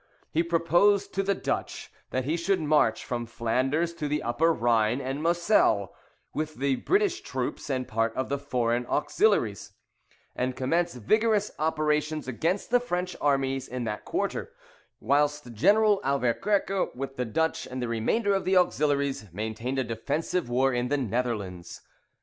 He 0.31 0.41
proposed 0.41 1.13
to 1.13 1.21
the 1.21 1.35
Dutch 1.35 1.91
that 2.09 2.25
he 2.25 2.35
should 2.35 2.59
march 2.59 3.05
from 3.05 3.27
Flanders 3.27 3.93
to 3.93 4.07
the 4.07 4.23
Upper 4.23 4.51
Rhine 4.51 4.99
and 4.99 5.21
Moselle, 5.21 5.93
with 6.33 6.55
the 6.55 6.77
British 6.77 7.21
troops 7.21 7.69
and 7.69 7.87
part 7.87 8.11
of 8.15 8.27
the 8.27 8.39
Foreign 8.39 8.87
auxiliaries, 8.87 9.73
and 10.35 10.55
commence 10.55 10.95
vigorous 10.95 11.51
operations 11.59 12.27
against 12.27 12.71
the 12.71 12.79
French 12.79 13.15
armies 13.21 13.67
in 13.67 13.83
that 13.83 14.03
quarter, 14.03 14.51
whilst 14.99 15.53
General 15.53 16.01
Auverquerque, 16.03 16.95
with 16.95 17.15
the 17.17 17.25
Dutch 17.25 17.67
and 17.67 17.79
the 17.79 17.87
remainder 17.87 18.33
of 18.33 18.43
the 18.43 18.57
auxiliaries, 18.57 19.31
maintained 19.31 19.77
a 19.77 19.83
defensive 19.83 20.49
war 20.49 20.73
in 20.73 20.87
the 20.87 20.97
Netherlands. 20.97 21.79